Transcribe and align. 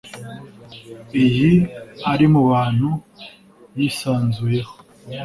Iyi 1.23 1.53
ari 2.11 2.25
mu 2.33 2.41
bantu 2.51 2.89
yisanzuyeho 3.77 4.73